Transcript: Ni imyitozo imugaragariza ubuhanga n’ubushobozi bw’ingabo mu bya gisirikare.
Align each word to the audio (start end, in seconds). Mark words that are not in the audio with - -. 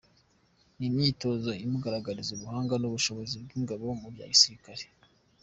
Ni 0.77 0.85
imyitozo 0.89 1.49
imugaragariza 1.65 2.29
ubuhanga 2.33 2.73
n’ubushobozi 2.77 3.33
bw’ingabo 3.43 3.83
mu 4.01 4.07
bya 4.13 4.25
gisirikare. 4.33 4.83